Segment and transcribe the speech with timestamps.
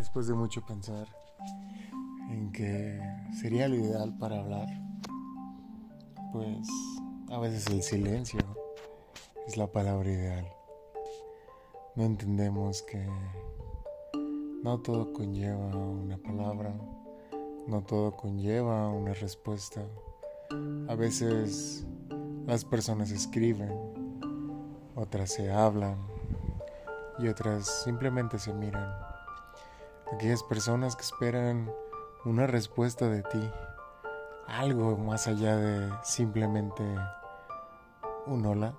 [0.00, 1.06] después de mucho pensar
[2.30, 2.98] en que
[3.38, 4.66] sería lo ideal para hablar,
[6.32, 6.66] pues
[7.28, 8.40] a veces el silencio
[9.46, 10.46] es la palabra ideal.
[11.96, 13.06] No entendemos que
[14.62, 16.74] no todo conlleva una palabra,
[17.66, 19.82] no todo conlleva una respuesta.
[20.88, 21.86] A veces
[22.46, 23.70] las personas escriben,
[24.94, 25.98] otras se hablan
[27.18, 29.10] y otras simplemente se miran.
[30.12, 31.70] Aquellas personas que esperan
[32.24, 33.50] una respuesta de ti,
[34.48, 36.82] algo más allá de simplemente
[38.26, 38.74] un hola,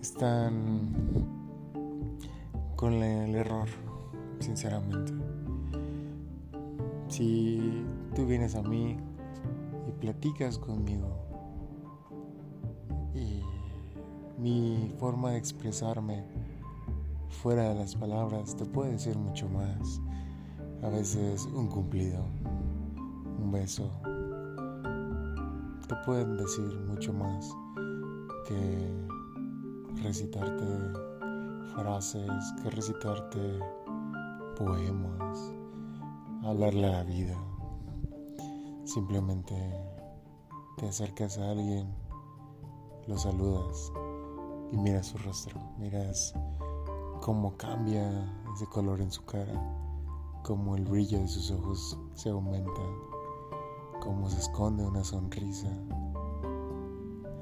[0.00, 0.88] están
[2.76, 3.68] con el error,
[4.40, 5.12] sinceramente.
[7.08, 7.84] Si
[8.14, 8.96] tú vienes a mí
[9.86, 11.08] y platicas conmigo
[13.14, 13.42] y
[14.38, 16.24] mi forma de expresarme
[17.44, 20.00] fuera de las palabras te puede decir mucho más.
[20.82, 22.24] A veces un cumplido,
[23.38, 23.90] un beso,
[25.86, 27.54] te pueden decir mucho más
[28.48, 28.90] que
[30.02, 30.64] recitarte
[31.74, 32.30] frases,
[32.62, 33.58] que recitarte
[34.56, 35.52] poemas,
[36.44, 37.36] hablarle a la vida.
[38.84, 39.54] Simplemente
[40.78, 41.94] te acercas a alguien,
[43.06, 43.92] lo saludas
[44.72, 46.32] y miras su rostro, miras
[47.24, 48.06] cómo cambia
[48.54, 49.54] ese color en su cara,
[50.42, 52.82] cómo el brillo de sus ojos se aumenta,
[54.02, 55.70] cómo se esconde una sonrisa.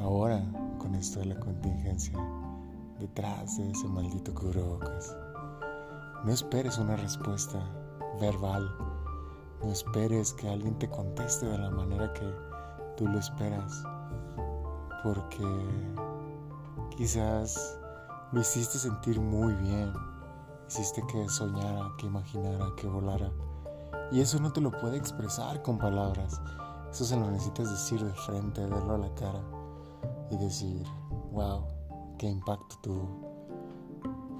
[0.00, 0.44] Ahora,
[0.78, 2.18] con esto de la contingencia,
[2.98, 5.16] detrás de ese maldito cubrebocas.
[6.24, 7.60] No esperes una respuesta
[8.20, 8.68] verbal.
[9.62, 12.34] No esperes que alguien te conteste de la manera que
[12.96, 13.84] tú lo esperas.
[15.04, 15.46] Porque
[16.96, 17.77] quizás
[18.32, 19.92] lo hiciste sentir muy bien.
[20.68, 23.30] Hiciste que soñara, que imaginara, que volara.
[24.12, 26.40] Y eso no te lo puede expresar con palabras.
[26.90, 29.42] Eso se lo necesitas decir de frente, verlo a la cara
[30.30, 30.86] y decir,
[31.32, 31.64] wow,
[32.18, 33.28] qué impacto tuvo.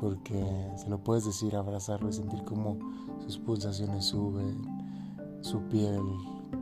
[0.01, 2.79] Porque se lo puedes decir, abrazarlo y sentir como
[3.21, 4.63] sus pulsaciones suben,
[5.41, 6.03] su piel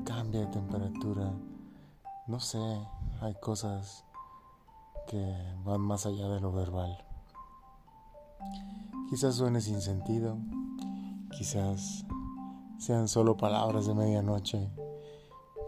[0.04, 1.32] cambia de temperatura.
[2.26, 2.58] No sé,
[3.20, 4.04] hay cosas
[5.06, 7.05] que van más allá de lo verbal.
[9.08, 10.36] Quizás suene sin sentido,
[11.30, 12.04] quizás
[12.78, 14.70] sean solo palabras de medianoche,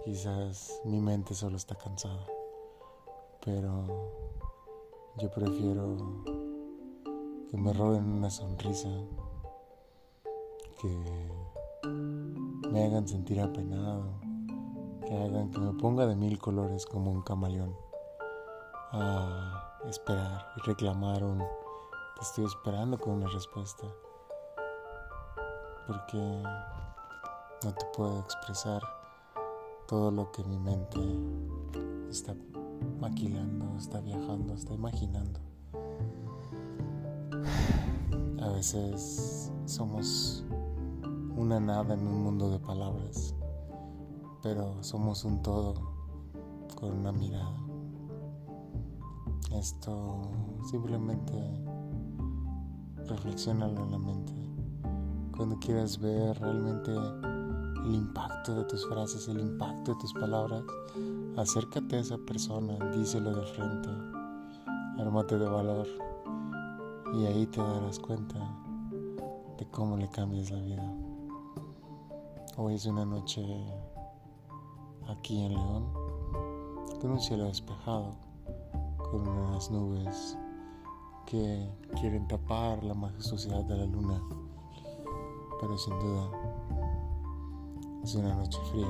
[0.05, 2.27] quizás mi mente solo está cansada,
[3.44, 3.87] pero
[5.19, 5.97] yo prefiero
[7.50, 8.91] que me roben una sonrisa,
[10.81, 11.39] que
[12.71, 14.21] me hagan sentir apenado,
[15.06, 17.75] que hagan que me ponga de mil colores como un camaleón.
[18.91, 21.43] A esperar y reclamar un
[22.21, 23.84] estoy esperando con una respuesta
[25.87, 26.43] porque
[27.65, 28.83] no te puedo expresar
[29.87, 31.01] todo lo que mi mente
[32.11, 32.34] está
[33.01, 35.41] maquilando, está viajando, está imaginando.
[38.43, 40.45] A veces somos
[41.37, 43.34] una nada en un mundo de palabras,
[44.43, 45.75] pero somos un todo
[46.75, 47.57] con una mirada.
[49.53, 50.21] Esto
[50.69, 51.33] simplemente
[53.09, 54.33] reflexiona en la mente.
[55.37, 60.63] Cuando quieras ver realmente el impacto de tus frases, el impacto de tus palabras,
[61.37, 63.89] acércate a esa persona, díselo de frente,
[64.99, 65.87] ármate de valor
[67.15, 68.39] y ahí te darás cuenta
[69.59, 70.95] de cómo le cambias la vida.
[72.57, 73.43] Hoy es una noche
[75.09, 75.93] aquí en León,
[77.01, 78.17] con un cielo despejado,
[79.11, 80.37] con unas nubes
[81.31, 81.69] que
[82.00, 84.22] quieren tapar la majestuosidad de la luna,
[85.61, 86.31] pero sin duda
[88.03, 88.89] es una noche fría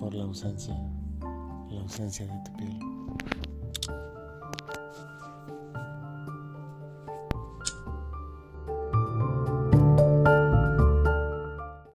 [0.00, 0.74] por la ausencia,
[1.70, 2.89] la ausencia de tu piel.